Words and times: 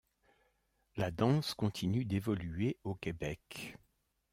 La 0.95 1.11
danse 1.11 1.53
continue 1.53 2.05
d'évoluer 2.05 2.79
au 2.83 2.95
Québec. 2.95 3.77